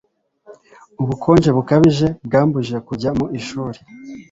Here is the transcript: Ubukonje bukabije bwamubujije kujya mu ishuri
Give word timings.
Ubukonje 1.01 1.49
bukabije 1.57 2.07
bwamubujije 2.25 2.79
kujya 2.87 3.09
mu 3.17 3.25
ishuri 3.39 3.79